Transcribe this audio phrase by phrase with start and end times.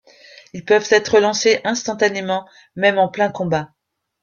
[0.53, 3.71] Ils peuvent être lancés instantanément, même en plein combat.